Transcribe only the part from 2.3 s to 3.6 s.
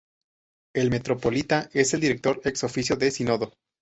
ex officio del Sínodo.